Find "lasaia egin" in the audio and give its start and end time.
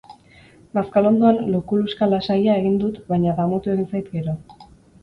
2.15-2.81